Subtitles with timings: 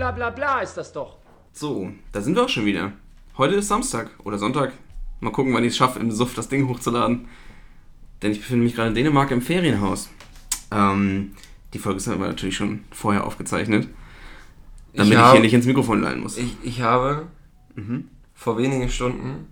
[0.00, 1.18] bla bla bla ist das doch.
[1.52, 2.92] So, da sind wir auch schon wieder.
[3.36, 4.72] Heute ist Samstag oder Sonntag.
[5.20, 7.28] Mal gucken, wann ich es schaffe, im Suff das Ding hochzuladen.
[8.22, 10.08] Denn ich befinde mich gerade in Dänemark im Ferienhaus.
[10.70, 11.32] Ähm,
[11.74, 13.88] die Folge ist aber natürlich schon vorher aufgezeichnet.
[14.94, 16.38] Damit ich, hab- hier nicht ins Mikrofon lallen muss.
[16.38, 17.26] Ich, ich habe
[17.74, 18.08] Mhm.
[18.34, 19.48] vor wenigen Stunden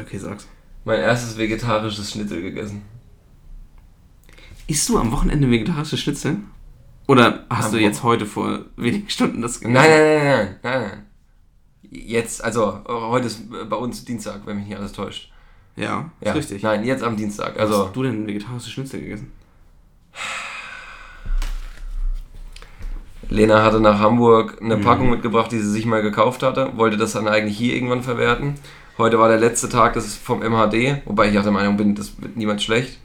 [0.00, 0.48] Okay, sag's.
[0.86, 2.80] mein erstes vegetarisches Schnitzel gegessen.
[4.66, 6.38] Isst du am Wochenende vegetarische Schnitzel?
[7.08, 11.06] Oder hast du jetzt heute vor wenigen Stunden das Nein, nein, nein, nein, nein, nein.
[11.90, 15.30] Jetzt, also heute ist bei uns Dienstag, wenn mich nicht alles täuscht.
[15.76, 16.62] Ja, ist Ja, richtig.
[16.62, 17.58] Nein, jetzt am Dienstag.
[17.58, 19.32] Also, Also hast du denn vegetarische Schnitzel gegessen?
[23.28, 24.82] Lena hatte nach Hamburg eine Mhm.
[24.82, 28.54] Packung mitgebracht, die sie sich mal gekauft hatte, wollte das dann eigentlich hier irgendwann verwerten.
[28.98, 32.20] Heute war der letzte Tag des vom MHD, wobei ich auch der Meinung bin, das
[32.20, 32.98] wird niemand schlecht.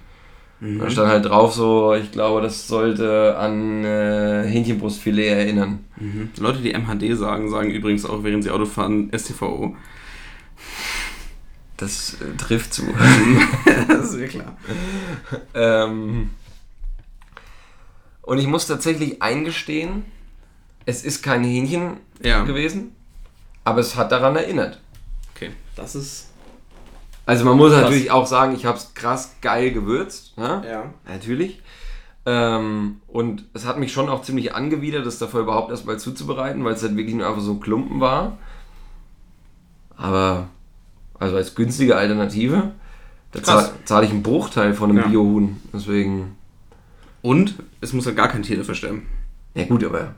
[0.60, 0.80] Mhm.
[0.80, 5.86] Da stand halt drauf so, ich glaube, das sollte an äh, Hähnchenbrustfilet erinnern.
[5.98, 6.32] Mhm.
[6.40, 9.76] Leute, die MHD sagen, sagen übrigens auch, während sie Auto fahren, STVO.
[11.78, 12.84] Das äh, trifft zu.
[13.88, 14.58] das ist ja klar.
[15.54, 16.32] ähm,
[18.24, 20.06] und ich muss tatsächlich eingestehen,
[20.86, 22.44] es ist kein Hähnchen Ja.
[22.44, 22.96] gewesen,
[23.64, 24.82] aber es hat daran erinnert.
[25.36, 26.30] Okay, das ist.
[27.28, 27.84] Also man muss Krass.
[27.84, 30.36] natürlich auch sagen, ich habe es krass geil gewürzt.
[30.38, 30.64] Ne?
[30.68, 30.94] Ja.
[31.08, 31.62] Natürlich.
[32.26, 36.74] Ähm, und es hat mich schon auch ziemlich angewidert, das davor überhaupt erstmal zuzubereiten, weil
[36.74, 38.38] es halt wirklich nur einfach so ein Klumpen war.
[39.96, 40.48] Aber,
[41.20, 42.72] also als günstige Alternative,
[43.32, 43.46] da Krass.
[43.46, 45.08] zahl- zahle ich einen Bruchteil von einem Ja.
[45.08, 45.60] Biohuhn.
[45.74, 46.36] Deswegen,
[47.22, 49.06] Und es muss ja gar kein Tier dafür sterben.
[49.54, 50.16] ja gut, aber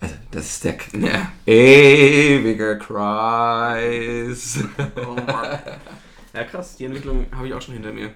[0.00, 1.28] also, das ist der Ja.
[1.46, 4.62] ewige Kreis.
[4.96, 5.58] Oh Mann.
[6.34, 8.10] Ja, krass, die Entwicklung habe ich auch schon hinter mir.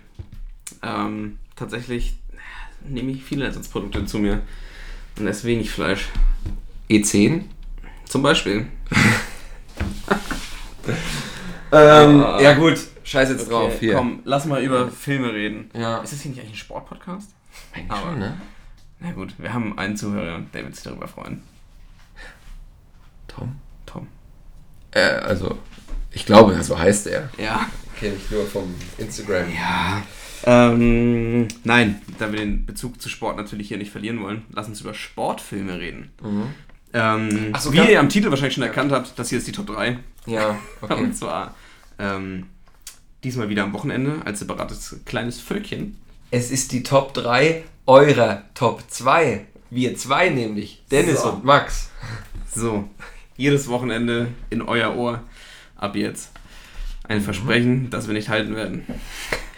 [0.82, 4.42] Ähm, tatsächlich äh, nehme ich viele Ersatzprodukte zu mir
[5.18, 6.08] und esse wenig Fleisch.
[6.90, 7.42] E10?
[8.06, 8.66] Zum Beispiel.
[11.72, 12.40] Ähm, Ah.
[12.40, 13.94] ja gut, scheiß jetzt drauf hier.
[13.96, 15.68] Komm, lass mal über Filme reden.
[15.74, 15.98] Ja.
[15.98, 17.30] Ist das hier nicht eigentlich ein Sportpodcast?
[17.74, 18.40] Eigentlich Aber- schon, ne?
[19.00, 21.42] Na gut, wir haben einen Zuhörer, der wird sich darüber freuen.
[23.28, 23.56] Tom?
[23.84, 24.06] Tom.
[24.92, 25.58] Äh, also,
[26.12, 27.28] ich glaube, so heißt er.
[27.36, 27.68] Ja.
[27.98, 29.46] Kenne ich nur vom Instagram.
[29.54, 30.02] Ja.
[30.44, 34.80] Ähm, nein, da wir den Bezug zu Sport natürlich hier nicht verlieren wollen, lass uns
[34.80, 36.10] über Sportfilme reden.
[36.22, 36.54] Mhm.
[36.92, 39.66] Ähm, so, wie ihr am Titel wahrscheinlich schon erkannt habt, das hier ist die Top
[39.66, 39.98] 3.
[40.26, 40.94] Ja, okay.
[40.94, 41.54] Und zwar
[41.98, 42.46] ähm,
[43.24, 45.96] diesmal wieder am Wochenende als separates kleines Völkchen.
[46.30, 49.46] Es ist die Top 3 eurer Top 2.
[49.70, 50.82] Wir zwei nämlich.
[50.90, 51.30] Dennis So.
[51.32, 51.90] und Max.
[52.54, 52.88] So,
[53.36, 55.22] jedes Wochenende in euer Ohr
[55.76, 56.30] ab jetzt.
[57.08, 58.84] Ein Versprechen, das wir nicht halten werden.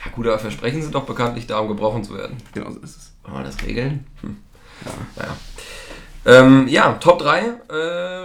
[0.04, 2.36] Ja gut, aber Versprechen sind doch bekanntlich da, um gebrochen zu werden.
[2.54, 3.12] Genau so ist es.
[3.24, 4.06] Wollen wir das regeln?
[4.20, 4.36] Hm.
[5.16, 5.36] Naja.
[6.26, 7.38] Ähm, ja, Top 3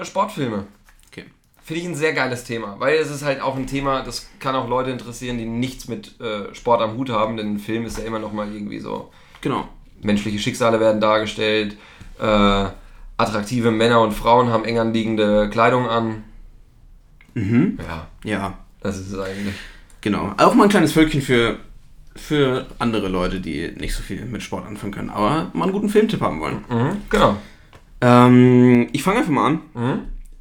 [0.01, 0.65] äh, Sportfilme.
[1.09, 1.25] Okay.
[1.63, 4.55] Finde ich ein sehr geiles Thema, weil es ist halt auch ein Thema, das kann
[4.55, 7.97] auch Leute interessieren, die nichts mit äh, Sport am Hut haben, denn ein Film ist
[7.97, 9.11] ja immer noch mal irgendwie so
[9.41, 9.67] Genau.
[10.01, 11.77] menschliche Schicksale werden dargestellt,
[12.19, 12.65] äh,
[13.17, 16.23] attraktive Männer und Frauen haben eng anliegende Kleidung an.
[17.35, 17.79] Mhm.
[17.87, 19.55] Ja, Ja, das ist es eigentlich.
[20.01, 20.33] genau.
[20.37, 21.57] Auch mal ein kleines Völkchen für,
[22.15, 25.89] für andere Leute, die nicht so viel mit Sport anfangen können, aber mal einen guten
[25.89, 26.63] Filmtipp haben wollen.
[26.69, 27.37] Mhm, genau.
[28.01, 29.61] Ähm, ich fange einfach mal an.
[29.73, 29.99] Mhm.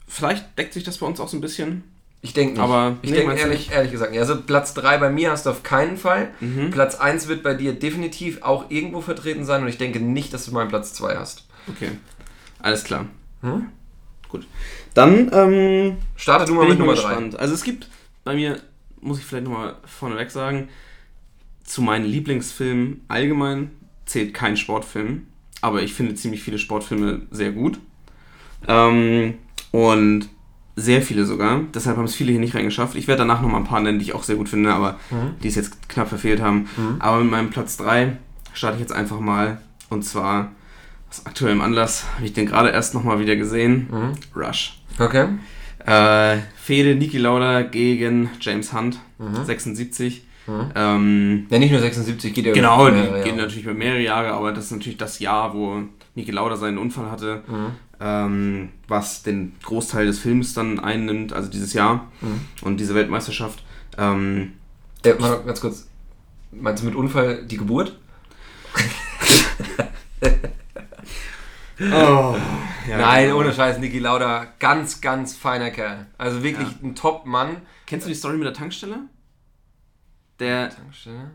[0.08, 1.84] Vielleicht deckt sich das bei uns auch so ein bisschen.
[2.20, 2.60] Ich denke nicht.
[2.62, 4.20] Aber- ich nee, denke ehrlich, ehrlich gesagt nicht.
[4.20, 6.28] Also Platz 3 bei mir hast du auf keinen Fall.
[6.40, 6.70] Mhm.
[6.70, 10.44] Platz 1 wird bei dir definitiv auch irgendwo vertreten sein und ich denke nicht, dass
[10.44, 11.46] du meinen Platz 2 hast.
[11.68, 11.90] Okay.
[12.60, 13.06] Alles klar.
[13.40, 13.66] Hm?
[14.28, 14.46] Gut.
[14.94, 17.00] Dann ähm, Starte du mal mit Nummer 3.
[17.02, 17.38] gespannt.
[17.40, 17.88] Also es gibt
[18.24, 18.60] bei mir,
[19.00, 20.68] muss ich vielleicht nochmal vorneweg sagen,
[21.64, 23.70] zu meinen Lieblingsfilmen allgemein
[24.06, 25.26] zählt kein Sportfilm,
[25.60, 27.78] aber ich finde ziemlich viele Sportfilme sehr gut.
[28.68, 29.34] Ähm,
[29.70, 30.28] und
[30.76, 31.60] sehr viele sogar.
[31.74, 32.94] Deshalb haben es viele hier nicht reingeschafft.
[32.96, 35.34] Ich werde danach nochmal ein paar nennen, die ich auch sehr gut finde, aber Mhm.
[35.42, 36.68] die es jetzt knapp verfehlt haben.
[36.98, 38.16] Aber mit meinem Platz 3
[38.54, 39.60] starte ich jetzt einfach mal.
[39.90, 40.52] Und zwar
[41.10, 43.88] aus aktuellem Anlass habe ich den gerade erst nochmal wieder gesehen.
[43.90, 44.12] Mhm.
[44.34, 44.80] Rush.
[44.98, 45.28] Okay.
[45.86, 49.44] Äh, Fehde Niki Lauda gegen James Hunt, Mhm.
[49.44, 50.22] 76.
[50.46, 50.70] Mhm.
[50.74, 53.36] Ähm, Ja, nicht nur 76 geht ja genau, die mehrere Jahre.
[53.36, 55.82] natürlich über mehrere Jahre, aber das ist natürlich das Jahr, wo
[56.14, 57.66] Niki Lauda seinen Unfall hatte, Mhm.
[58.00, 62.40] ähm, was den Großteil des Films dann einnimmt, also dieses Jahr Mhm.
[62.62, 63.62] und diese Weltmeisterschaft.
[63.98, 64.52] Ähm,
[65.04, 65.88] Äh, warte, ganz kurz.
[66.52, 67.98] Meinst du mit Unfall die Geburt?
[71.80, 72.36] oh,
[72.88, 73.38] ja, Nein, genau.
[73.38, 76.06] ohne Scheiß, Niki Lauda, ganz, ganz feiner Kerl.
[76.18, 76.74] Also wirklich Ja.
[76.82, 77.56] ein Top-Mann.
[77.86, 78.96] Kennst du die Story mit der Tankstelle?
[80.40, 81.30] Der, Tankstelle.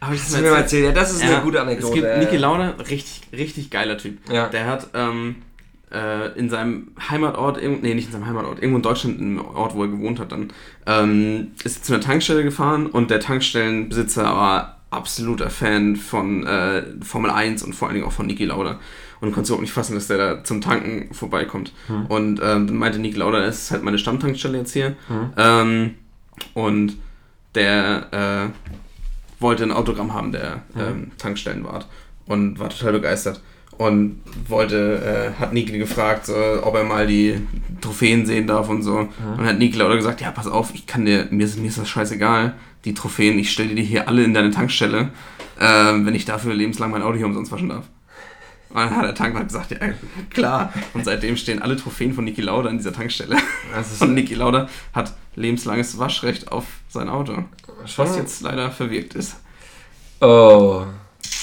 [0.00, 0.84] Habe ich du mir mal erzählt?
[0.84, 1.86] Ja, das ist Ja, eine gute Anekdote.
[1.88, 2.36] Es gibt Niki.
[2.36, 4.18] Lauda, richtig, richtig geiler Typ.
[4.30, 4.48] Ja.
[4.48, 5.36] Der hat ähm,
[5.92, 9.82] äh, in seinem Heimatort, nee, nicht in seinem Heimatort, irgendwo in Deutschland, im Ort, wo
[9.84, 10.52] er gewohnt hat, dann
[10.86, 17.30] ähm, ist zu einer Tankstelle gefahren und der Tankstellenbesitzer war absoluter Fan von äh, Formel
[17.30, 18.80] 1 und vor allen Dingen auch von Niki Lauda.
[19.22, 21.72] Und konnte überhaupt nicht fassen, dass der da zum Tanken vorbeikommt.
[21.86, 22.06] Hm.
[22.06, 24.96] Und ähm, dann meinte Niki Lauda, das ist halt meine Stammtankstelle jetzt hier.
[25.36, 25.94] Ähm,
[26.54, 26.96] und
[27.54, 31.86] der äh, wollte ein Autogramm haben, der ähm, Tankstellenwart.
[32.26, 33.40] Und war total begeistert.
[33.78, 37.40] Und wollte, äh, hat Niki gefragt, so, ob er mal die
[37.80, 39.08] Trophäen sehen darf und so.
[39.38, 41.78] Und hat Niki Lauda gesagt, ja, pass auf, ich kann dir, mir ist, mir ist
[41.78, 42.54] das scheißegal,
[42.84, 45.10] die Trophäen, ich stelle dir die hier alle in deine Tankstelle,
[45.60, 47.84] ähm, wenn ich dafür lebenslang mein Auto hier umsonst waschen darf.
[48.72, 49.78] Und dann hat der Tankwart gesagt, ja,
[50.30, 50.72] klar.
[50.94, 53.36] Und seitdem stehen alle Trophäen von Niki Lauda in dieser Tankstelle.
[54.00, 57.44] Und Niki Lauda hat lebenslanges Waschrecht auf sein Auto.
[57.96, 59.36] Was jetzt leider verwirkt ist.
[60.20, 60.84] Oh.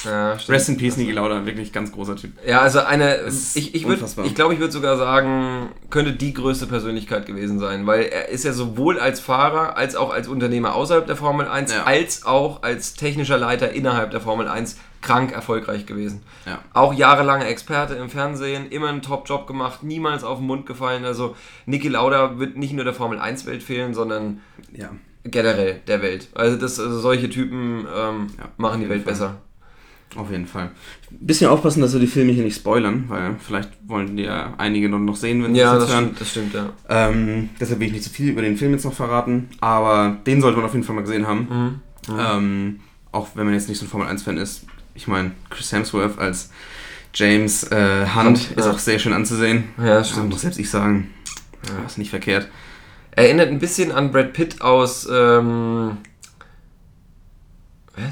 [0.06, 0.38] Ja.
[0.48, 2.32] Rest in Peace, Niki Lauda, wirklich ganz großer Typ.
[2.48, 4.26] Ja, also eine, ich, ich, würd, unfassbar.
[4.26, 8.46] ich glaube, ich würde sogar sagen, könnte die größte Persönlichkeit gewesen sein, weil er ist
[8.46, 11.84] ja sowohl als Fahrer als auch als Unternehmer außerhalb der Formel 1, Ja.
[11.84, 16.22] als auch als technischer Leiter innerhalb der Formel 1 krank erfolgreich gewesen.
[16.46, 16.60] Ja.
[16.74, 21.06] Auch jahrelange Experte im Fernsehen, immer einen Top-Job gemacht, niemals auf den Mund gefallen.
[21.06, 21.36] Also
[21.66, 24.42] Niki Lauda wird nicht nur der Formel 1-Welt fehlen, sondern
[24.74, 24.90] Ja.
[25.24, 26.28] generell der Welt.
[26.36, 29.12] Also, das, also solche Typen ähm, Ja, machen die Welt Fall.
[29.14, 29.42] besser.
[30.16, 30.72] Auf jeden Fall.
[31.12, 34.90] Bisschen aufpassen, dass wir die Filme hier nicht spoilern, weil vielleicht wollen die ja einige
[34.90, 36.04] noch- sehen, wenn sie Ja, das das hören.
[36.06, 36.70] stimmt, das stimmt, ja.
[36.90, 40.42] Ähm, deshalb will ich nicht zu viel über den Film jetzt noch verraten, aber den
[40.42, 41.82] sollte man auf jeden Fall mal gesehen haben.
[42.10, 42.20] Mhm.
[42.20, 42.80] Ähm,
[43.12, 44.66] auch wenn man jetzt nicht so ein Formel 1-Fan ist.
[45.00, 46.50] Ich meine, Chris Hemsworth als
[47.14, 48.72] James äh, Hunt Hunt, ist ja.
[48.72, 49.70] auch sehr schön anzusehen.
[49.78, 50.30] Ja, das stimmt.
[50.30, 51.10] muss selbst ich sagen.
[51.66, 51.86] Ja.
[51.86, 52.50] Ist nicht verkehrt.
[53.12, 55.08] Erinnert ein bisschen an Brad Pitt aus.
[55.10, 55.98] Ähm,
[57.96, 58.04] was?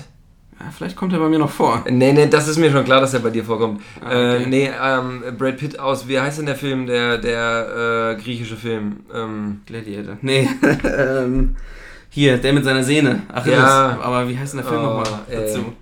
[0.61, 1.83] Ja, vielleicht kommt er bei mir noch vor.
[1.89, 3.81] Nee, nee, das ist mir schon klar, dass er bei dir vorkommt.
[3.99, 4.43] Ah, okay.
[4.43, 6.07] äh, nee, ähm, Brad Pitt aus.
[6.07, 9.01] Wie heißt denn der Film, der, der äh, griechische Film?
[9.13, 10.17] Ähm, Gladiator.
[10.21, 10.47] Nee,
[10.85, 11.57] ähm,
[12.09, 13.23] hier, der mit seiner Sehne.
[13.27, 13.59] Achilles.
[13.59, 13.99] Ja.
[14.01, 15.35] Aber wie heißt denn der Film Oh, nochmal äh.
[15.35, 15.73] dazu?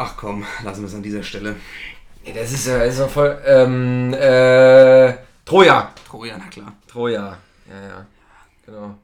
[0.00, 1.56] Ach komm, lassen wir es an dieser Stelle.
[2.24, 3.36] nee, das ist ja ist voll.
[3.44, 5.14] Ähm, äh,
[5.44, 5.92] Troja.
[6.08, 6.72] Troja, na klar.
[6.86, 7.36] Troja.
[7.68, 8.06] Ja, ja.
[8.64, 8.94] Genau.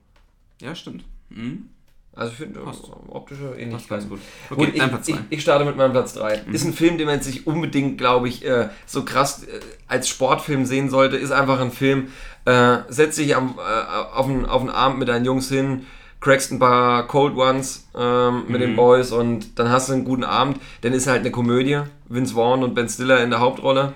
[0.60, 1.04] Ja, stimmt.
[1.30, 1.68] Mhm.
[2.16, 2.60] Also ich finde
[3.08, 4.08] optische Ähnlichkeit.
[4.08, 4.20] gut.
[4.50, 5.24] Gut, Okay, ich, Platz ich, zwei.
[5.30, 6.44] ich starte mit meinem Platz 3.
[6.46, 6.54] Mhm.
[6.54, 10.08] Ist ein Film, den man jetzt sich unbedingt, glaube ich, äh, so krass äh, als
[10.08, 11.16] Sportfilm sehen sollte.
[11.16, 12.12] Ist einfach ein Film.
[12.44, 15.86] Äh, setz dich am, äh, auf, einen, auf einen Abend mit deinen Jungs hin,
[16.24, 18.76] crackst ein paar Cold Ones ähm, mit den Mhm.
[18.76, 20.58] Boys und dann hast du einen guten Abend.
[20.80, 21.80] Dann ist halt eine Komödie.
[22.08, 23.92] Vince Vaughn und Ben Stiller in der Hauptrolle.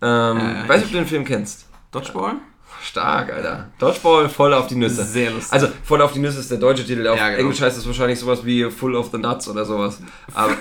[0.00, 1.66] Ähm, Äh, weiß nicht, ob du den Film kennst.
[1.90, 2.34] Dodgeball?
[2.82, 3.68] Stark, Alter.
[3.78, 5.04] Dodgeball voll auf die Nüsse.
[5.04, 5.52] Sehr lustig.
[5.52, 7.06] Also voll auf die Nüsse ist der deutsche Titel.
[7.06, 7.40] Auf Ja, genau.
[7.40, 10.00] Englisch heißt es wahrscheinlich sowas wie Full of the Nuts oder sowas.
[10.34, 10.54] Aber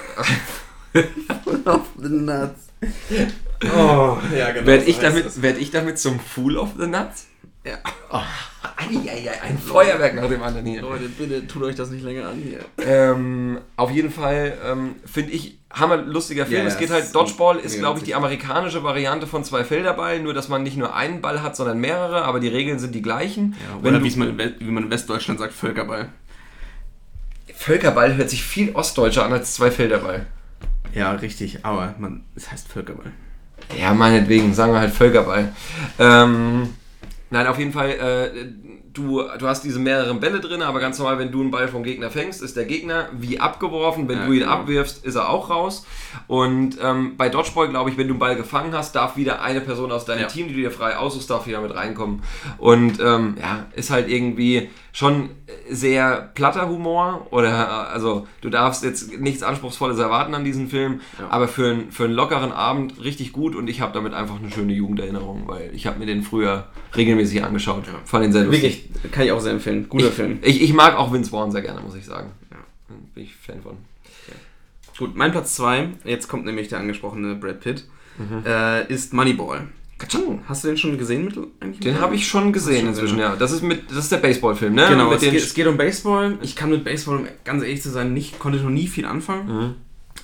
[1.65, 2.67] Off the nuts.
[3.63, 4.65] Oh, ja, genau.
[4.67, 7.27] werde so ich, damit, werd ich damit zum Fool of the Nuts?
[7.63, 7.77] Ja.
[8.11, 8.19] Oh,
[8.77, 10.81] eieiei, ein Feuerwerk nach dem anderen hier.
[10.81, 12.59] Leute, bitte tut euch das nicht länger an hier.
[12.83, 16.63] Ähm, auf jeden Fall ähm, finde ich hammer lustiger Film.
[16.63, 20.33] Ja, es geht halt, Dodgeball ist, glaube ich, die amerikanische Variante von zwei Felderball, nur
[20.33, 23.55] dass man nicht nur einen Ball hat, sondern mehrere, aber die Regeln sind die gleichen.
[23.59, 26.09] Ja, Wenn oder du- wie's man wie man in Westdeutschland sagt, Völkerball.
[27.53, 30.25] Völkerball hört sich viel ostdeutscher an als zwei Felderball.
[30.93, 33.11] Ja, richtig, aber man, es heißt Völkerball.
[33.79, 35.53] Ja, meinetwegen, sagen wir halt Völkerball.
[35.99, 36.73] Ähm,
[37.31, 41.17] nein, auf jeden Fall, äh, du, du hast diese mehreren Bälle drin, aber ganz normal,
[41.19, 44.07] wenn du einen Ball vom Gegner fängst, ist der Gegner wie abgeworfen.
[44.09, 44.51] Wenn Ja, du ihn genau.
[44.51, 45.85] abwirfst, ist er auch raus.
[46.27, 49.61] Und ähm, bei Dodgeball, glaube ich, wenn du einen Ball gefangen hast, darf wieder eine
[49.61, 50.27] Person aus deinem Ja.
[50.27, 52.21] Team, die du dir frei aussuchst, darf wieder mit reinkommen.
[52.57, 55.29] Und ähm, ja, ist halt irgendwie schon
[55.69, 60.99] sehr platter Humor oder äh, also du darfst jetzt nichts Anspruchsvolles erwarten an diesem Film,
[61.17, 61.27] Ja.
[61.29, 64.51] aber für, einen- für einen lockeren Abend richtig gut und ich habe damit einfach eine
[64.51, 67.83] schöne Jugenderinnerung, weil ich habe mir den früher regelmäßig angeschaut.
[68.03, 68.63] Fand ihn sehr lustig.
[68.63, 68.80] Wirklich,
[69.11, 69.87] kann ich auch sehr empfehlen.
[69.89, 70.39] Guter ich, Film.
[70.41, 72.31] Ich, ich mag auch Vince Vaughn sehr gerne, muss ich sagen.
[72.51, 72.57] Ja.
[73.15, 73.77] Bin ich Fan von.
[74.97, 77.87] Gut, mein Platz 2, jetzt kommt nämlich der angesprochene Brad Pitt,
[78.45, 79.67] äh, ist Moneyball.
[79.97, 80.41] Katsching.
[80.47, 81.79] Hast du den schon gesehen mit eigentlich?
[81.79, 83.31] Den habe ich schon gesehen schon inzwischen, gesehen.
[83.31, 83.35] ja.
[83.35, 84.87] Das ist mit, das ist der Baseballfilm, ne?
[84.89, 86.37] Genau, es geht, es geht um Baseball.
[86.41, 89.47] Ich kann mit Baseball, um ganz ehrlich zu sein, nicht, konnte noch nie viel anfangen.
[89.47, 89.73] Mhm.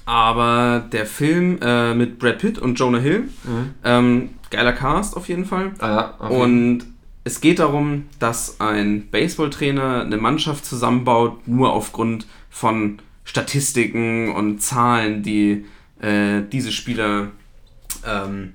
[0.06, 3.70] Aber der Film äh, mit Brad Pitt und Jonah Hill, Mhm.
[3.84, 5.72] ähm, geiler Cast auf jeden Fall.
[5.80, 5.88] Ah,
[6.22, 6.86] ja, jeden- Und
[7.28, 15.24] es geht darum, dass ein Baseballtrainer eine Mannschaft zusammenbaut, nur aufgrund von Statistiken und Zahlen,
[15.24, 15.66] die
[16.00, 17.28] äh, diese Spieler
[18.06, 18.54] ähm,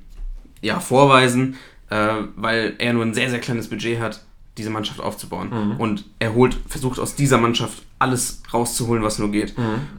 [0.63, 1.57] ja, vorweisen,
[1.91, 4.25] äh, weil er nur ein sehr, sehr kleines Budget hat,
[4.57, 5.51] diese Mannschaft aufzubauen.
[5.79, 9.55] Und er holt, versucht aus dieser Mannschaft alles rauszuholen, was nur geht.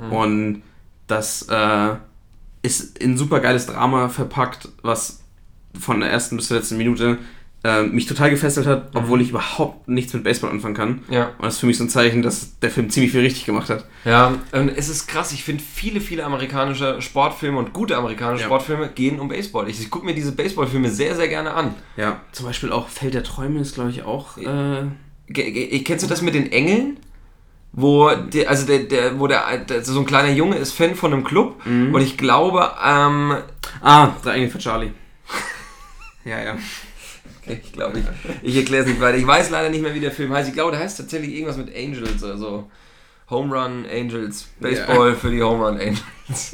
[0.10, 0.63] Und
[1.06, 1.96] das äh,
[2.63, 5.24] ist in super geiles Drama verpackt, was
[5.80, 7.20] von der ersten bis zur letzten Minute
[7.63, 11.01] äh, mich total gefesselt hat, obwohl ich überhaupt nichts mit Baseball anfangen kann.
[11.10, 11.29] Ja.
[11.38, 13.70] Und das ist für mich so ein Zeichen, dass der Film ziemlich viel richtig gemacht
[13.70, 13.86] hat.
[14.03, 15.32] Ja, und es ist krass.
[15.32, 18.48] Ich finde, viele, viele amerikanische Sportfilme und gute amerikanische Ja.
[18.48, 19.70] Sportfilme gehen um Baseball.
[19.70, 21.74] Ich, ich gucke mir diese Baseballfilme sehr, sehr gerne an.
[21.96, 24.38] Ja, zum Beispiel auch Feld der Träume ist, glaube ich, auch.
[24.38, 24.84] Äh,
[25.84, 26.98] Kennst du das mit den Engeln?
[27.72, 29.41] Wo, der, also der, der, wo der,
[29.82, 33.36] so ein kleiner Junge ist Fan von einem Club und ich glaube, ähm,
[33.82, 34.91] ah, Drei Engel für Charlie.
[36.25, 36.55] ja, ja.
[37.63, 38.05] ich glaube, ich,
[38.41, 39.17] ich erkläre es nicht weiter.
[39.17, 40.47] Ich weiß leider nicht mehr, wie der Film heißt.
[40.47, 42.71] Ich glaube, der heißt tatsächlich irgendwas mit Angels oder so.
[43.29, 44.47] Home Run Angels.
[44.59, 46.53] Baseball für die Home Run Angels.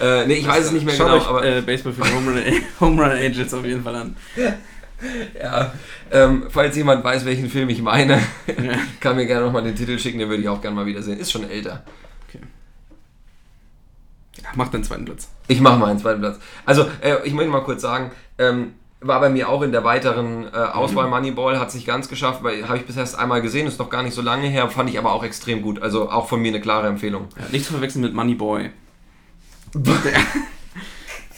[0.00, 2.14] äh, nee, ich weiß es nicht mehr Schaut genau, euch, aber äh, Baseball für die
[2.14, 2.42] Home Run,
[2.80, 4.16] Home Run Angels auf jeden Fall an.
[5.38, 5.72] ja,
[6.10, 8.14] ähm, falls jemand weiß, welchen Film ich meine,
[8.46, 8.72] Ja.
[9.00, 11.18] kann mir gerne nochmal den Titel schicken, den würde ich auch gerne mal wieder sehen.
[11.18, 11.84] Ist schon älter.
[14.54, 15.28] Macht den zweiten Platz.
[15.48, 16.38] Ich mache mal einen zweiten Platz.
[16.64, 20.44] Also, äh, ich möchte mal kurz sagen, ähm, war bei mir auch in der weiteren
[20.52, 23.66] äh, Auswahl Moneyball, hat es nicht ganz geschafft, weil habe ich bisher erst einmal gesehen,
[23.66, 25.80] ist noch gar nicht so lange her, fand ich aber auch extrem gut.
[25.80, 27.28] Also auch von mir eine klare Empfehlung.
[27.38, 28.70] Ja, nicht zu verwechseln mit Money Boy.
[29.74, 30.20] Der-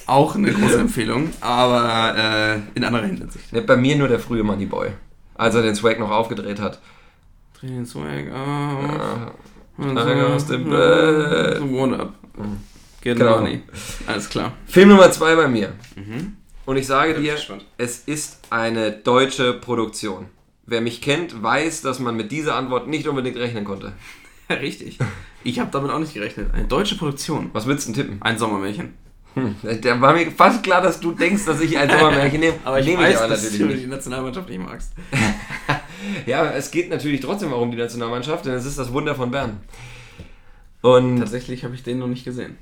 [0.07, 3.53] auch eine große Empfehlung, aber äh, in anderer Hinsicht.
[3.53, 4.89] Ne, bei mir nur der frühe Moneyboy,
[5.37, 6.81] als er den Swag noch aufgedreht hat.
[7.59, 9.33] Dreh den Swag auf.
[9.79, 11.59] Steig aus dem Bett.
[11.59, 12.15] So One Up.
[13.01, 13.39] Get Genau.
[13.39, 13.63] money.
[14.07, 14.53] Alles klar.
[14.67, 15.73] Film Nummer zwei bei mir.
[15.95, 16.37] Mhm.
[16.73, 17.67] Und ich sage dir, gespannt.
[17.77, 20.29] es ist eine deutsche Produktion.
[20.65, 23.93] Wer mich kennt, weiß, dass man mit dieser Antwort nicht unbedingt rechnen konnte.
[24.49, 24.99] Richtig.
[25.45, 26.49] Ich habe damit auch nicht gerechnet.
[26.55, 27.51] Eine deutsche Produktion.
[27.53, 28.23] Was willst du denn tippen?
[28.23, 28.95] Ein Sommermärchen.
[29.35, 32.57] Hm, da war mir fast klar, dass du denkst, dass ich ein Sommermärchen nehme.
[32.65, 33.83] Aber ich Nehme weiß, aber dass natürlich du nicht.
[33.83, 34.93] die Nationalmannschaft nicht magst.
[36.27, 39.31] Ja, es geht natürlich trotzdem auch um die Nationalmannschaft, denn es ist das Wunder von
[39.31, 39.61] Bern.
[40.81, 42.57] Und Tatsächlich habe ich den noch nicht gesehen.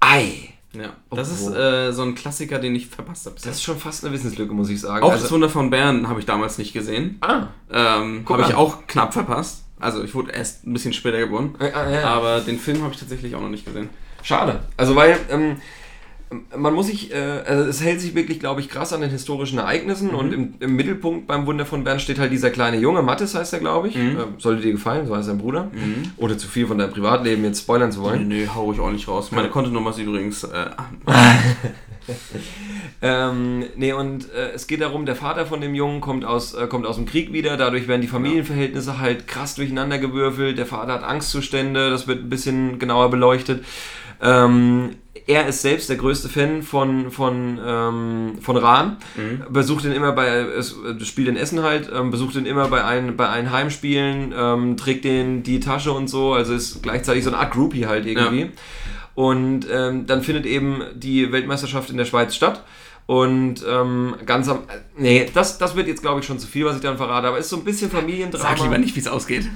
[0.00, 0.90] Ei, Ja.
[1.10, 1.50] Das Oh.
[1.50, 3.36] ist äh, so ein Klassiker, den ich verpasst habe.
[3.36, 5.02] das ist schon fast eine Wissenslücke, muss ich sagen.
[5.04, 7.16] Auch Also- das Wunder von Bern habe ich damals nicht gesehen.
[7.22, 9.64] ah, Ähm, habe ich auch knapp verpasst.
[9.80, 11.54] Also ich wurde erst ein bisschen später geboren.
[11.60, 12.04] ah, ja.
[12.08, 13.88] Aber den Film habe ich tatsächlich auch noch nicht gesehen.
[14.22, 14.60] Schade.
[14.76, 15.56] Also weil ähm,
[16.56, 17.16] man muss sich, äh,
[17.46, 20.76] also es hält sich wirklich, glaube ich, krass an den historischen Ereignissen und im, im
[20.76, 23.96] Mittelpunkt beim Wunder von Bern steht halt dieser kleine Junge, Mathis heißt er, glaube ich.
[23.96, 24.02] Mhm.
[24.10, 25.70] Ähm, sollte dir gefallen, so heißt sein Bruder.
[26.16, 28.28] Ohne zu viel von deinem Privatleben jetzt spoilern zu Nee, wollen.
[28.28, 29.32] nee, hau ich auch nicht raus.
[29.32, 30.44] Meine Kontonummer ist übrigens.
[30.44, 30.66] Äh,
[33.00, 36.66] Ähm, nee, und äh, es geht darum, der Vater von dem Jungen kommt aus, äh,
[36.66, 40.94] kommt aus dem Krieg wieder, dadurch werden die Familienverhältnisse halt krass durcheinander gewürfelt, der Vater
[40.94, 43.64] hat Angstzustände, das wird ein bisschen genauer beleuchtet.
[44.20, 44.96] Ähm,
[45.26, 48.96] er ist selbst der größte Fan von, von, ähm, von Rahn,
[49.50, 50.62] besucht ihn immer bei, äh,
[51.04, 55.04] spielt in Essen halt, ähm, besucht ihn immer bei ein, bei ein Heimspielen, ähm, trägt
[55.04, 58.50] den die Tasche und so, also ist gleichzeitig so eine Art Groupie halt irgendwie.
[59.14, 62.64] Und ähm, dann findet eben die Weltmeisterschaft in der Schweiz statt.
[63.06, 64.58] Und ähm, ganz am.
[64.58, 67.26] äh, Nee, das, das wird jetzt, glaube ich, schon zu viel, was ich dann verrate.
[67.26, 68.44] Aber ist so ein bisschen Familiendrama.
[68.50, 69.48] sag lieber nicht, wie es ausgeht.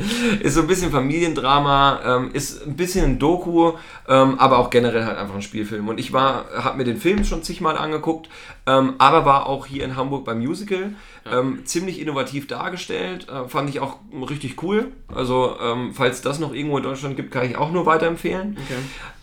[0.40, 3.72] Ist so ein bisschen Familiendrama, ähm, ist ein bisschen ein Doku,
[4.08, 5.88] ähm, aber auch generell halt einfach ein Spielfilm.
[5.88, 8.28] Und ich war, habe mir den Film schon zigmal angeguckt,
[8.66, 10.94] ähm, aber war auch hier in Hamburg beim Musical.
[11.30, 14.88] Ähm, ziemlich innovativ dargestellt, äh, fand ich auch richtig cool.
[15.14, 18.56] Also, ähm, falls das noch irgendwo in Deutschland gibt, kann ich auch nur weiterempfehlen.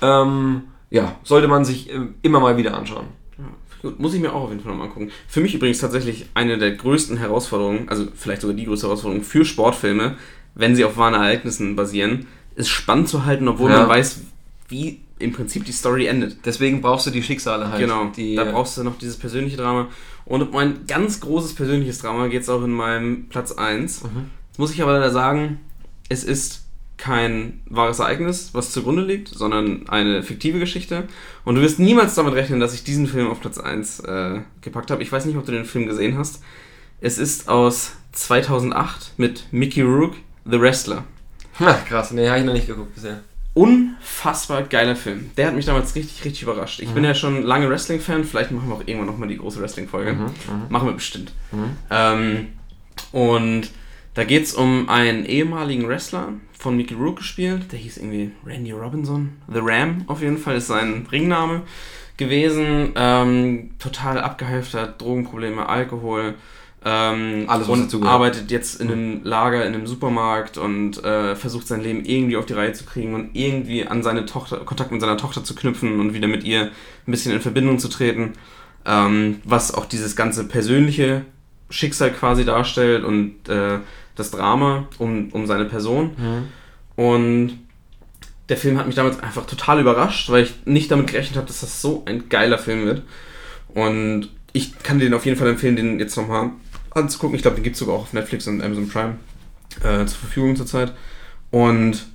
[0.01, 1.89] Ähm, ja, sollte man sich
[2.21, 3.07] immer mal wieder anschauen.
[3.37, 3.45] Ja,
[3.81, 5.11] gut, muss ich mir auch auf jeden Fall nochmal angucken.
[5.27, 9.43] Für mich übrigens tatsächlich eine der größten Herausforderungen, also vielleicht sogar die größte Herausforderung für
[9.43, 10.15] Sportfilme,
[10.57, 13.79] wenn sie auf wahren Ereignissen basieren, ist spannend zu halten, obwohl Ja.
[13.81, 14.21] man weiß,
[14.69, 16.45] wie im Prinzip die Story endet.
[16.45, 17.79] Deswegen brauchst du die Schicksale halt.
[17.79, 19.87] Genau, Die, da brauchst du noch dieses persönliche Drama.
[20.25, 24.03] Und um mein ganz großes persönliches Drama geht es auch in meinem Platz 1.
[24.03, 24.09] Mhm.
[24.49, 25.59] Jetzt muss ich aber leider sagen,
[26.09, 26.63] es ist
[26.97, 31.07] kein wahres Ereignis, was zugrunde liegt, sondern eine fiktive Geschichte.
[31.45, 34.89] Und du wirst niemals damit rechnen, dass ich diesen Film auf Platz 1 äh, gepackt
[34.91, 35.03] habe.
[35.03, 36.41] Ich weiß nicht, ob du den Film gesehen hast.
[36.99, 40.17] Es ist aus 2008 mit Mickey Rourke,
[40.49, 41.03] The Wrestler.
[41.59, 43.21] Ha, krass, nee, habe ich noch nicht geguckt bisher.
[43.53, 45.31] Unfassbar geiler Film.
[45.35, 46.79] Der hat mich damals richtig, richtig überrascht.
[46.79, 48.23] Ich bin ja schon lange Wrestling-Fan.
[48.23, 50.15] Vielleicht machen wir auch irgendwann nochmal die große Wrestling-Folge.
[50.69, 51.31] Machen wir bestimmt.
[51.89, 52.49] Ähm,
[53.11, 53.71] und
[54.13, 57.71] da geht es um einen ehemaligen Wrestler von Mickey Rourke gespielt.
[57.71, 59.37] Der hieß irgendwie Randy Robinson.
[59.51, 61.63] The Ram auf jeden Fall ist sein Ringname
[62.15, 62.91] gewesen.
[62.95, 66.35] Ähm, total abgehalftert, Drogenprobleme, Alkohol.
[66.89, 68.13] Ähm, Alles, und dazugehört.
[68.13, 72.45] arbeitet jetzt in einem Lager, in einem Supermarkt und äh, versucht sein Leben irgendwie auf
[72.45, 75.99] die Reihe zu kriegen und irgendwie an seine Tochter, Kontakt mit seiner Tochter zu knüpfen
[75.99, 78.33] und wieder mit ihr ein bisschen in Verbindung zu treten.
[78.85, 81.25] ähm, was auch dieses ganze persönliche
[81.69, 83.79] Schicksal quasi darstellt und äh,
[84.15, 86.11] das Drama um, um seine Person.
[86.17, 87.03] Mhm.
[87.03, 87.59] Und
[88.49, 91.59] der Film hat mich damals einfach total überrascht, weil ich nicht damit gerechnet habe, dass
[91.59, 93.03] das so ein geiler Film wird.
[93.73, 96.51] Und ich kann den auf jeden Fall empfehlen, den jetzt nochmal
[96.97, 97.35] anzugucken.
[97.35, 99.15] Ich glaube, den gibt es sogar auch auf Netflix und Amazon Prime
[99.79, 100.93] äh, zur Verfügung zurzeit.
[101.51, 102.07] Und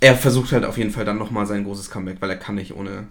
[0.00, 2.74] er versucht halt auf jeden Fall dann nochmal sein großes Comeback, weil er kann nicht
[2.74, 3.06] ohne,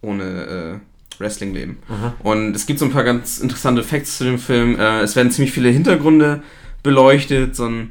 [0.00, 1.78] ohne äh, Wrestling leben.
[1.88, 2.12] Mhm.
[2.22, 4.78] Und es gibt so ein paar ganz interessante Facts zu dem Film.
[4.78, 6.42] Äh, es werden ziemlich viele Hintergründe
[6.82, 7.90] beleuchtet, so ein,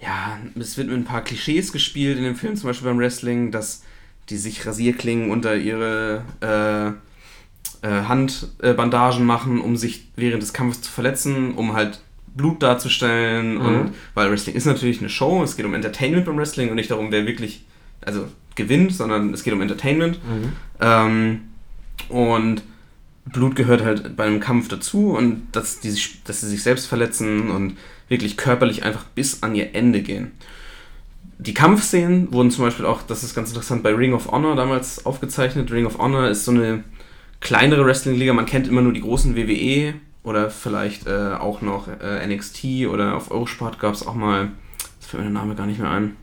[0.00, 3.50] ja, es wird mit ein paar Klischees gespielt in dem Film, zum Beispiel beim Wrestling,
[3.50, 3.82] dass
[4.30, 6.92] die sich Rasierklingen unter ihre äh,
[7.88, 12.00] Handbandagen machen, um sich während des Kampfes zu verletzen, um halt
[12.34, 13.60] Blut darzustellen Mhm.
[13.60, 16.90] und weil Wrestling ist natürlich eine Show, es geht um Entertainment beim Wrestling und nicht
[16.90, 17.64] darum, wer wirklich,
[18.02, 20.20] also gewinnt, sondern es geht um Entertainment.
[20.24, 20.52] Mhm.
[20.80, 21.40] Ähm,
[22.08, 22.62] und
[23.24, 25.94] Blut gehört halt bei einem Kampf dazu und dass, die
[26.24, 27.76] dass sie sich selbst verletzen und
[28.08, 30.32] wirklich körperlich einfach bis an ihr Ende gehen.
[31.38, 35.06] Die Kampfszenen wurden zum Beispiel auch, das ist ganz interessant, bei Ring of Honor damals
[35.06, 35.70] aufgezeichnet.
[35.72, 36.84] Ring of Honor ist so eine
[37.40, 42.26] kleinere Wrestling-Liga, man kennt immer nur die großen WWE oder vielleicht äh, auch noch äh,
[42.26, 44.50] NXT oder auf Eurosport gab es auch mal,
[45.00, 46.16] das fällt mir der Name gar nicht mehr ein,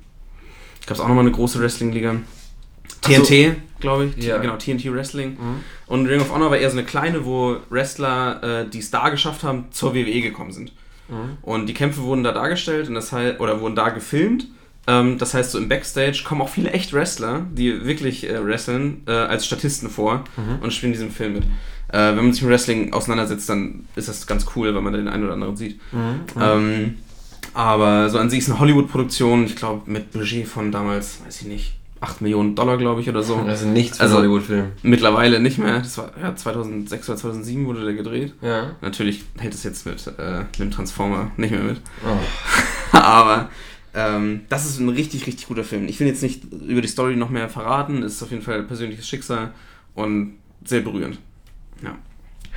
[0.85, 2.15] gab es auch nochmal eine große Wrestling-Liga.
[3.03, 3.23] Ach so.
[3.23, 4.37] TNT, glaube ich, Ja.
[4.37, 5.31] genau, TNT Wrestling.
[5.31, 5.63] Mhm.
[5.87, 9.09] Und Ring of Honor war eher so eine kleine, wo Wrestler, äh, die es da
[9.09, 10.71] geschafft haben, zur WWE gekommen sind.
[11.09, 11.37] Mhm.
[11.41, 14.47] Und die Kämpfe wurden da dargestellt und das heißt, oder wurden da gefilmt.
[14.87, 19.01] Ähm, das heißt, so im Backstage kommen auch viele echt Wrestler, die wirklich äh, wresteln,
[19.07, 20.59] äh, als Statisten vor Mhm.
[20.63, 21.43] und spielen diesen Film mit.
[21.89, 24.99] Äh, wenn man sich mit Wrestling auseinandersetzt, dann ist das ganz cool, weil man da
[24.99, 25.79] den einen oder anderen sieht.
[25.91, 26.21] Mhm.
[26.41, 26.95] Ähm,
[27.53, 31.47] aber so an sich ist eine Hollywood-Produktion, ich glaube, mit Budget von damals, weiß ich
[31.47, 33.41] nicht, 8 Millionen Dollar, glaube ich, oder so.
[33.47, 34.67] Das ist nichts für Also- Hollywood-Film.
[34.83, 35.79] Mittlerweile nicht mehr.
[35.79, 38.33] Das war ja, 2006 oder 2007 wurde der gedreht.
[38.41, 38.71] Ja.
[38.81, 41.81] Natürlich hält es jetzt mit, äh, mit dem Transformer nicht mehr mit.
[42.05, 42.17] Oh.
[42.97, 43.49] Aber
[43.97, 45.87] ähm, das ist ein richtig, richtig guter Film.
[45.87, 48.03] Ich will jetzt nicht über die Story noch mehr verraten.
[48.03, 49.53] Es ist auf jeden Fall ein persönliches Schicksal
[49.95, 51.19] und sehr berührend.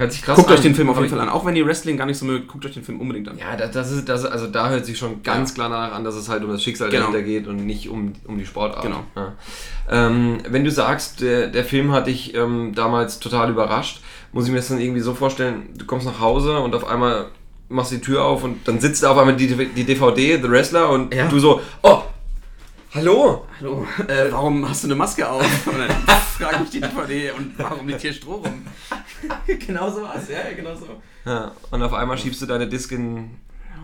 [0.01, 0.55] Hört sich krass guckt an.
[0.55, 1.29] euch den Film auf jeden Fall an.
[1.29, 3.37] Auch wenn ihr Wrestling gar nicht so mögt, guckt euch den Film unbedingt an.
[3.37, 6.31] Ja, das, ist, das, also da hört sich schon ganz klar danach an, dass es
[6.31, 7.09] halt um das Schicksal Genau.
[7.09, 8.83] dahinter geht und nicht um, um die Sportart.
[8.83, 9.05] Genau.
[9.15, 9.35] Ja.
[9.91, 14.01] Ähm, wenn du sagst, der, der Film hat dich ähm, damals total überrascht,
[14.33, 17.27] muss ich mir das dann irgendwie so vorstellen, du kommst nach Hause und auf einmal
[17.71, 20.91] machst die Tür auf und dann sitzt da auf einmal die, die DVD, The Wrestler,
[20.91, 21.29] und Ja.
[21.29, 22.03] du so, oh,
[22.95, 25.43] hallo, Hallo, äh, warum hast du eine Maske auf?
[25.67, 25.91] Und dann
[26.39, 28.63] frage ich die DVD und warum liegt hier Stroh rum?
[29.67, 30.87] genau so war es, ja, genau so.
[31.27, 33.23] Ja, und auf einmal schiebst du deine Disc in, Ja,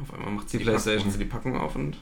[0.02, 1.10] auf einmal macht sie Die Playstation.
[1.10, 1.98] sie die Packung auf und.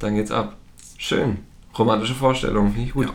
[0.00, 0.56] dann geht's ab.
[0.98, 1.38] Schön.
[1.78, 3.06] Romantische Vorstellung, finde ich gut.
[3.06, 3.14] Ja.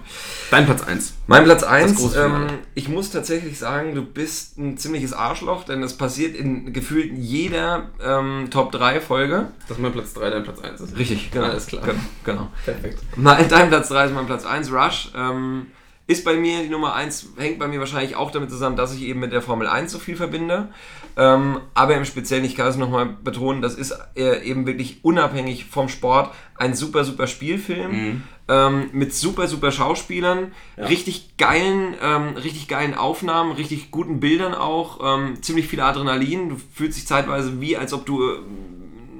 [0.51, 1.13] Dein Platz 1.
[1.27, 5.81] Mein Platz 1, große ähm, ich muss tatsächlich sagen, du bist ein ziemliches Arschloch, denn
[5.83, 9.47] es passiert in gefühlt jeder ähm, Top 3 Folge.
[9.67, 10.97] Das ist mein Platz 3, dein Platz 1 ist.
[10.97, 11.45] Richtig, genau.
[11.45, 11.83] Alles klar.
[11.83, 11.99] Genau.
[12.23, 12.47] genau.
[12.65, 12.99] Perfekt.
[13.15, 15.11] Mein, dein Platz 3 ist mein Platz 1, Rush.
[15.15, 15.67] Ähm,
[16.11, 19.01] ist bei mir die Nummer 1, hängt bei mir wahrscheinlich auch damit zusammen, dass ich
[19.03, 20.69] eben mit der Formel 1 so viel verbinde.
[21.17, 25.65] Ähm, aber im Speziellen, ich kann es nochmal betonen, das ist äh, eben wirklich unabhängig
[25.65, 28.23] vom Sport ein super, super Spielfilm Mhm.
[28.47, 30.85] ähm, mit super, super Schauspielern, Ja.
[30.85, 36.49] richtig geilen, ähm, richtig geilen Aufnahmen, richtig guten Bildern auch, ähm, ziemlich viel Adrenalin.
[36.49, 38.35] Du fühlst dich zeitweise wie, als ob du äh,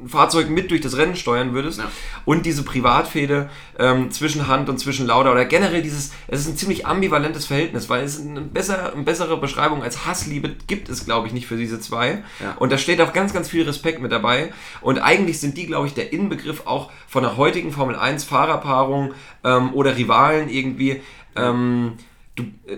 [0.01, 1.79] ein Fahrzeug mit durch das Rennen steuern würdest.
[1.79, 1.91] Ja.
[2.25, 6.57] Und diese Privatfehde ähm, zwischen Hand und zwischen Lauda oder generell dieses, es ist ein
[6.57, 11.27] ziemlich ambivalentes Verhältnis, weil es eine, besser, eine bessere Beschreibung als Hassliebe gibt es, glaube
[11.27, 12.23] ich, nicht für diese zwei.
[12.39, 12.55] Ja.
[12.59, 14.53] Und da steht auch ganz, ganz viel Respekt mit dabei.
[14.81, 19.13] Und eigentlich sind die, glaube ich, der Inbegriff auch von der heutigen Formel 1 Fahrerpaarung
[19.43, 21.01] ähm, oder Rivalen irgendwie.
[21.35, 21.93] Ähm,
[22.35, 22.77] du, äh,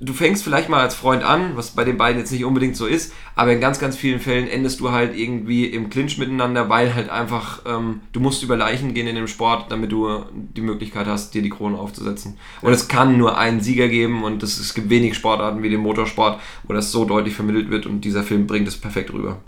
[0.00, 2.86] du fängst vielleicht mal als Freund an, was bei den beiden jetzt nicht unbedingt so
[2.86, 6.94] ist, aber in ganz, ganz vielen Fällen endest du halt irgendwie im Clinch miteinander, weil
[6.94, 11.06] halt einfach, ähm, du musst über Leichen gehen in dem Sport, damit du die Möglichkeit
[11.06, 12.38] hast, dir die Krone aufzusetzen.
[12.60, 15.80] Und es kann nur einen Sieger geben und es, es gibt wenig Sportarten wie den
[15.80, 19.38] Motorsport, wo das so deutlich vermittelt wird und dieser Film bringt es perfekt rüber.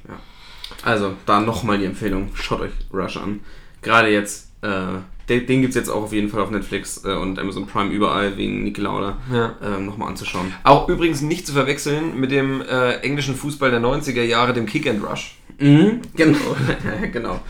[0.83, 2.31] Also, da nochmal die Empfehlung.
[2.35, 3.41] Schaut euch Rush an.
[3.83, 7.13] Gerade jetzt, äh, den, den gibt es jetzt auch auf jeden Fall auf Netflix äh,
[7.15, 9.57] und Amazon Prime überall wegen Niki Lauda Ja.
[9.63, 10.53] ähm, nochmal anzuschauen.
[10.65, 14.87] Auch übrigens nicht zu verwechseln mit dem äh, englischen Fußball der 90er Jahre, dem Kick
[14.89, 15.37] and Rush.
[15.59, 16.57] Mhm, genau.
[17.13, 17.41] genau.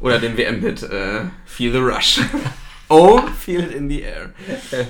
[0.00, 2.20] Oder den WM-Hit äh, Feel the Rush.
[2.88, 4.32] oh, feel it in the air.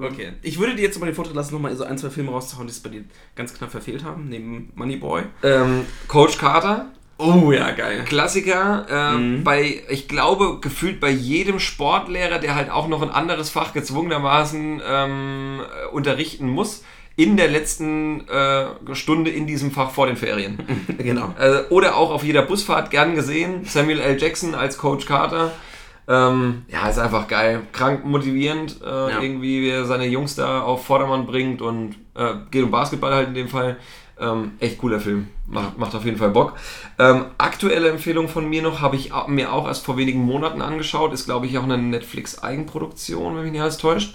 [0.00, 0.32] Okay.
[0.42, 2.72] Ich würde dir jetzt mal den Vortritt lassen, nochmal so ein, zwei Filme rauszuhauen, die
[2.72, 3.04] es bei dir
[3.36, 5.22] ganz knapp verfehlt haben, neben Money Boy.
[5.42, 6.86] Ähm, Coach Carter,
[7.18, 8.02] Oh ja, geil.
[8.04, 9.44] Klassiker, äh, Mhm.
[9.44, 14.82] bei, ich glaube, gefühlt bei jedem Sportlehrer, der halt auch noch ein anderes Fach gezwungenermaßen
[14.86, 16.82] ähm, äh, unterrichten muss,
[17.16, 20.58] in der letzten äh, Stunde in diesem Fach vor den Ferien.
[20.98, 21.32] genau.
[21.38, 23.64] Äh, oder auch auf jeder Busfahrt gern gesehen.
[23.64, 24.20] Samuel L.
[24.20, 25.52] Jackson als Coach Carter.
[26.08, 27.62] Ähm, ja, ist einfach geil.
[27.72, 29.20] Krank motivierend, äh, Ja.
[29.22, 33.28] irgendwie, wie er seine Jungs da auf Vordermann bringt und äh, geht um Basketball halt
[33.28, 33.76] in dem Fall.
[34.20, 35.28] Ähm, echt cooler Film.
[35.46, 36.54] Macht, macht auf jeden Fall Bock.
[36.98, 41.12] Ähm, aktuelle Empfehlung von mir noch, habe ich mir auch erst vor wenigen Monaten angeschaut.
[41.12, 44.14] Ist, glaube ich, auch eine Netflix-Eigenproduktion, wenn mich nicht alles täuscht.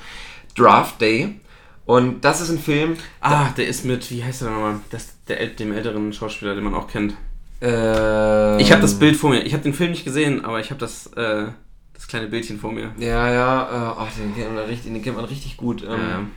[0.56, 1.40] Draft Day.
[1.86, 2.98] Und das ist ein Film.
[3.20, 4.76] Ah, der ist mit, wie heißt der nochmal?
[4.92, 7.16] Das, der, dem älteren Schauspieler, den man auch kennt.
[7.62, 9.42] Äh, Ich habe das Bild vor mir.
[9.42, 11.48] Ich habe den Film nicht gesehen, aber ich habe das, äh,
[11.94, 12.92] das kleine Bildchen vor mir.
[12.98, 15.84] Ja, ja, äh, ach, den, kennt man richtig, den kennt man richtig gut.
[15.84, 16.32] Ähm, Ähm,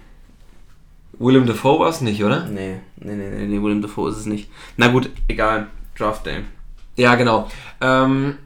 [1.22, 2.46] Willem Dafoe war es nicht, oder?
[2.46, 4.50] nee, nee, nee, nee, nee, Willem Dafoe ist es nicht.
[4.76, 5.68] Na gut, egal.
[5.96, 6.40] Draft Day.
[6.96, 7.48] Ja, genau.
[7.80, 8.38] Ähm,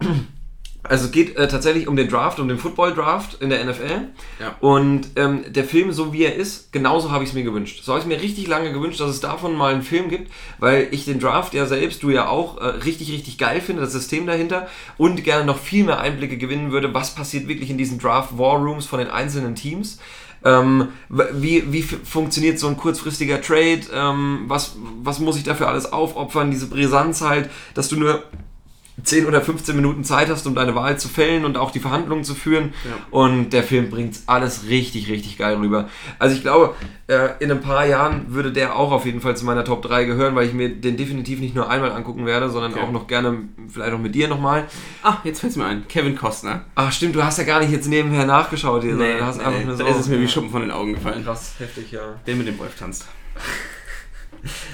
[0.89, 4.09] also es geht äh, tatsächlich um den Draft, um den Football-Draft in der NFL.
[4.41, 4.57] Ja.
[4.61, 7.83] Und ähm, der Film, so wie er ist, genauso habe ich es mir gewünscht.
[7.83, 10.89] So habe ich mir richtig lange gewünscht, dass es davon mal einen Film gibt, weil
[10.91, 14.27] ich den Draft ja selbst, du ja auch, äh, richtig, richtig geil finde, das System
[14.27, 18.87] dahinter und gerne noch viel mehr Einblicke gewinnen würde, was passiert wirklich in diesen Draft-War-Rooms
[18.87, 19.99] von den einzelnen Teams.
[20.47, 23.81] Ähm, wie, wie funktioniert so ein kurzfristiger Trade?
[23.93, 26.53] Ähm, was, was muss ich dafür alles aufopfern?
[26.53, 28.23] Diese Brisanz halt, dass du nur
[29.07, 32.25] 10 oder 15 Minuten Zeit hast, um deine Wahl zu fällen und auch die Verhandlungen
[32.25, 32.75] zu führen.
[32.85, 32.91] Ja.
[33.11, 35.89] Und der Film bringt alles richtig, richtig geil rüber.
[36.19, 36.75] Also ich glaube,
[37.07, 40.05] äh, in ein paar Jahren würde der auch auf jeden Fall zu meiner Top 3
[40.05, 42.81] gehören, weil ich mir den definitiv nicht nur einmal angucken werde, sondern Okay.
[42.83, 43.39] auch noch gerne,
[43.69, 44.65] vielleicht auch mit dir nochmal.
[45.03, 45.87] Ah, jetzt fällt es mir ein.
[45.89, 46.65] Kevin Costner.
[46.75, 49.65] Ach stimmt, du hast ja gar nicht jetzt nebenher nachgeschaut hier, sondern du hast einfach
[49.65, 49.91] nur da so.
[49.91, 51.25] ist es mir wie Schuppen von den Augen gefallen.
[51.25, 52.01] Krass, heftig, ja.
[52.27, 53.07] Der mit dem Wolf tanzt.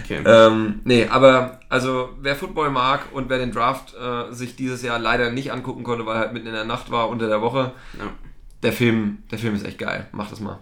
[0.04, 0.20] Okay.
[0.24, 4.98] Ähm, nee, aber also wer Football mag und wer den Draft äh, sich dieses Jahr
[4.98, 7.72] leider nicht angucken konnte, weil er halt mitten in der Nacht war, unter der Woche,
[7.98, 8.04] ja.
[8.62, 10.06] der Film, der Film ist echt geil.
[10.12, 10.58] Mach das mal.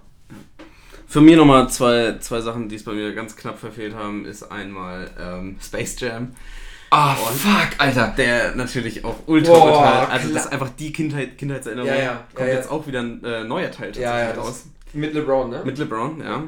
[1.06, 4.44] Für mich nochmal zwei, zwei Sachen, die es bei mir ganz knapp verfehlt haben, ist
[4.52, 6.28] einmal ähm, Space Jam,
[6.92, 8.14] Ah, fuck, Alter.
[8.16, 10.34] der natürlich auch ultra Boah, brutal, also klar.
[10.34, 11.88] das ist einfach die Kindheit, Kindheitserinnerung.
[11.88, 12.70] Ja, ja, Kommt ja, jetzt ja.
[12.72, 14.46] auch wieder ein äh, neuer Teil Ja, ja, tatsächlich
[14.86, 15.62] das- Mit LeBron, ne?
[15.64, 16.42] Mit LeBron, ja.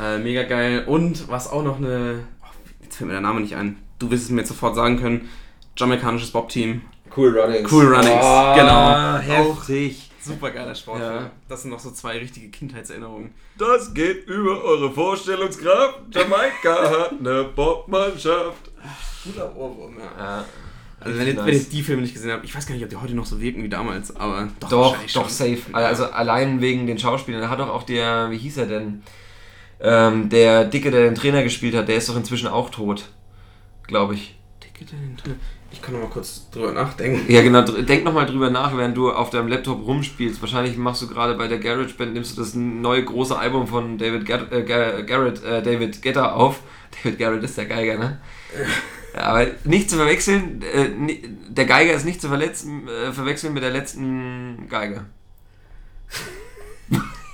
[0.00, 0.84] Äh, mega geil.
[0.86, 2.24] Und was auch noch eine.
[2.42, 2.46] Oh,
[2.82, 3.76] jetzt fällt mir der Name nicht ein.
[3.98, 5.28] Du wirst es mir jetzt sofort sagen können.
[5.76, 6.82] Jamaikanisches Bob-Team.
[7.16, 7.70] Cool Runnings.
[7.72, 9.34] Cool Runnings, Ah, genau.
[9.34, 10.10] Heftig.
[10.20, 11.00] Super geiler Sport.
[11.00, 11.30] Ja.
[11.48, 13.32] Das sind noch so zwei richtige Kindheitserinnerungen.
[13.58, 16.00] Das geht über eure Vorstellungskraft.
[16.10, 18.70] Jamaika hat eine Bobmannschaft.
[19.24, 20.04] Guter Ohrwurm, ja.
[20.24, 20.44] Ja,
[21.00, 21.68] Also wenn, ihr, wenn nice.
[21.68, 23.62] die Filme nicht gesehen habt, ich weiß gar nicht, ob die heute noch so wirken
[23.62, 25.28] wie damals, aber doch, Doch, doch, schon.
[25.28, 25.58] safe.
[25.72, 27.40] Also allein wegen den Schauspielern.
[27.40, 29.02] Da hat doch auch der, wie hieß er denn?
[29.80, 33.08] Ähm, der Dicke, der den Trainer gespielt hat, der ist doch inzwischen auch tot.
[33.86, 34.36] Glaube ich.
[34.62, 35.38] Dicke den Tunnel.
[35.70, 37.30] Ich kann noch mal kurz drüber nachdenken.
[37.30, 37.62] Ja, genau.
[37.62, 40.40] Denk nochmal drüber nach, während du auf deinem Laptop rumspielst.
[40.40, 43.98] Wahrscheinlich machst du gerade bei der Garage Band, nimmst du das neue große Album von
[43.98, 46.60] David Gar äh, Gar Garrett, äh, David Guetta auf.
[47.02, 48.20] David Garrett ist der Geiger, ne?
[49.14, 50.88] Aber nicht zu verwechseln, äh,
[51.48, 55.04] der Geiger ist nicht zu verletzen, äh, verwechseln mit der letzten Geige.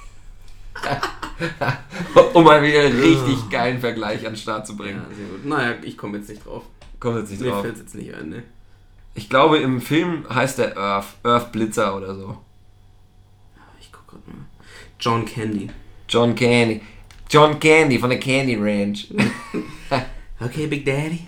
[2.35, 5.03] um mal wieder einen richtig geilen Vergleich an den Start zu bringen.
[5.11, 5.45] Ja, sehr gut.
[5.47, 6.65] Naja, ich komme jetzt nicht drauf.
[7.01, 7.63] Kommt jetzt nicht Mir drauf.
[7.63, 8.43] fällt jetzt nicht ein, ne?
[9.15, 12.39] Ich glaube, im Film heißt der Earth, Earth Blitzer oder so.
[13.81, 14.37] Ich guck grad mal.
[15.01, 15.69] John Candy.
[16.09, 16.81] John Candy.
[17.29, 19.09] John Candy von der Candy Ranch.
[20.45, 21.21] Okay, Big Daddy.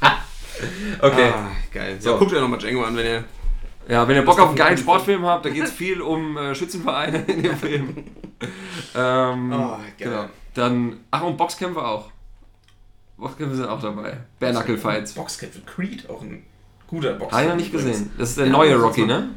[1.00, 1.30] Okay.
[1.34, 1.96] Ah, geil.
[2.00, 2.12] So.
[2.12, 3.24] So, guckt euch nochmal Django an, wenn ihr.
[3.88, 6.54] Ja, wenn ihr Bock auf einen geilen Sportfilm habt, da geht es viel um äh,
[6.54, 7.96] Schützenvereine in dem Film.
[8.94, 10.24] ähm, Oh, genau.
[10.54, 12.10] Dann, ach und Boxkämpfe auch.
[13.16, 14.18] Boxkämpfe sind auch dabei.
[14.40, 15.12] Bare Fights.
[15.12, 16.42] Für Creed, auch ein
[16.88, 17.32] guter Boxer.
[17.36, 18.10] Habe ich noch nicht gesehen.
[18.18, 19.28] Das ist der Ja, neue Rocky, so- ne?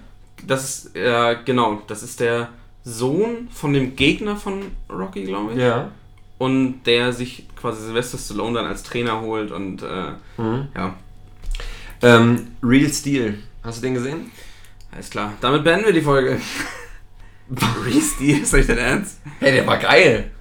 [0.48, 2.50] Das ist, äh, genau, das ist der
[2.84, 5.60] Sohn von dem Gegner von Rocky, glaube ich.
[5.60, 5.92] Ja.
[6.38, 10.70] Und der sich quasi Sylvester Stallone dann als Trainer holt und äh, Mhm.
[10.76, 10.96] ja,
[12.02, 13.40] Ähm, Real Steel.
[13.64, 14.32] Hast du den gesehen?
[14.92, 15.34] alles klar.
[15.42, 16.40] Damit beenden wir die Folge.
[17.86, 19.20] Reese, ist euch dein Ernst?
[19.40, 20.32] Hey, der war geil.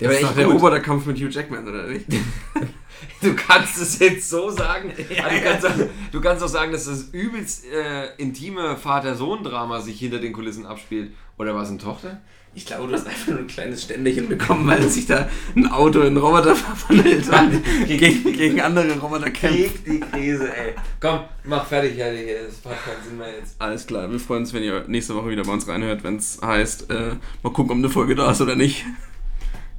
[0.00, 0.56] Der Das war ist doch echt der gut.
[0.56, 2.06] Oberkampf mit Hugh Jackman, oder nicht?
[3.20, 4.92] Du kannst es jetzt so sagen.
[5.10, 5.40] Ja, du, ja.
[5.42, 5.72] kannst auch,
[6.10, 11.12] du kannst auch sagen, dass das übelst äh, intime Vater-Sohn-Drama sich hinter den Kulissen abspielt.
[11.38, 12.20] Oder war es eine Tochter?
[12.54, 16.00] Ich glaube, du hast einfach nur ein kleines Ständchen bekommen, weil sich da ein Auto
[16.00, 19.86] in einen Roboter verwandelt und gegen, gegen andere Roboter kämpft.
[19.86, 20.74] die Krise, ey.
[21.00, 22.18] Komm, mach fertig, Alter.
[22.18, 22.36] hier.
[22.46, 23.56] Das hat keinen Sinn mehr jetzt.
[23.58, 26.40] Alles klar, wir freuen uns, wenn ihr nächste Woche wieder bei uns reinhört, wenn es
[26.42, 28.84] heißt, äh, mal gucken, ob eine Folge da ist oder nicht.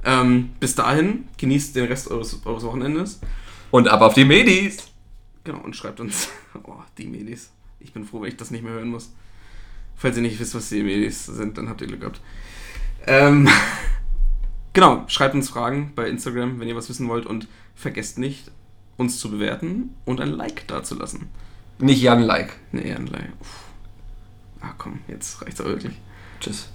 [0.04, 3.20] Ähm, bis dahin, genießt den Rest eures, eures Wochenendes.
[3.70, 4.88] Und ab auf die Medis.
[5.44, 6.28] Genau, und schreibt uns,
[6.64, 7.50] oh, die Medis.
[7.80, 9.12] Ich bin froh, wenn ich das nicht mehr hören muss.
[9.96, 12.20] Falls ihr nicht wisst, was die Medis sind, dann habt ihr Glück gehabt.
[13.06, 13.48] Ähm,
[14.74, 18.50] Genau, schreibt uns Fragen bei Instagram, wenn ihr was wissen wollt und vergesst nicht,
[18.96, 21.28] uns zu bewerten und ein Like dazulassen.
[21.78, 22.54] Nicht Jan Like.
[22.72, 23.30] Nee, ein Like.
[23.40, 23.64] Uff.
[24.60, 25.94] Ah komm, jetzt reicht's auch wirklich.
[26.40, 26.70] Tschüss.